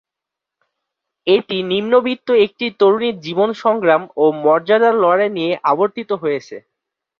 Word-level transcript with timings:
এটি 1.27 1.57
নিম্নবিত্ত 1.71 2.27
একটি 2.45 2.65
তরুণীর 2.79 3.15
জীবন-সংগ্রাম 3.25 4.01
ও 4.15 4.33
মর্যাদার 4.43 4.95
লড়াই 5.03 5.31
নিয়ে 5.37 5.51
আবর্তিত 5.71 6.09
হয়েছে। 6.21 6.55